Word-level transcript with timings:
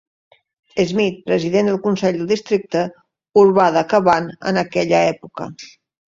Smith, 0.91 1.17
president 1.25 1.67
del 1.69 1.75
Consell 1.83 2.15
del 2.21 2.31
districte 2.31 2.81
urbà 3.41 3.67
de 3.75 3.83
Cavan 3.91 4.31
en 4.53 4.57
aquella 4.63 5.03
època. 5.11 5.47